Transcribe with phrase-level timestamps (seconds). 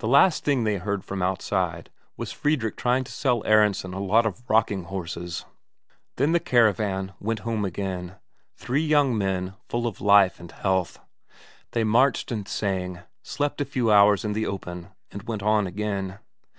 [0.00, 4.26] The last thing they heard from outside was Fredrik trying to sell Aronsen a lot
[4.26, 5.46] of rocking horses.
[6.16, 8.16] Then the caravan went home again
[8.56, 11.00] three young men full of life and health.
[11.70, 16.18] They marched and sang, slept a few hours in the open, and went on again.